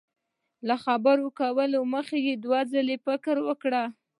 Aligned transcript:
له 0.67 0.75
خبرو 0.83 1.27
کولو 1.39 1.79
مخ 1.93 2.07
کي 2.25 2.33
دوه 2.43 2.59
ځلي 2.71 2.97
فکر 3.05 3.35
وکړه 3.47 3.83